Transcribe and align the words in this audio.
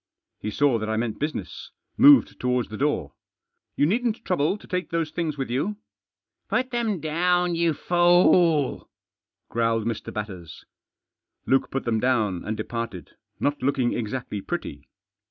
He 0.39 0.49
saw 0.49 0.79
that 0.79 0.89
I 0.89 0.97
meant 0.97 1.19
business; 1.19 1.69
moved 1.95 2.39
towards 2.39 2.69
the 2.69 2.75
door." 2.77 3.13
You 3.77 3.85
needn't 3.85 4.25
trouble 4.25 4.57
to 4.57 4.65
take 4.65 4.89
those 4.89 5.11
things 5.11 5.37
with 5.37 5.51
you." 5.51 5.75
Put 6.49 6.71
them 6.71 6.99
down, 6.99 7.53
you 7.53 7.75
fool," 7.75 8.89
growled 9.49 9.85
Mr. 9.85 10.11
Batters. 10.11 10.65
Luke 11.45 11.69
put 11.69 11.85
them 11.85 11.99
down, 11.99 12.43
and 12.43 12.57
departed, 12.57 13.11
not 13.39 13.61
looking 13.61 13.93
exactly 13.93 14.41
pretty. 14.41 14.89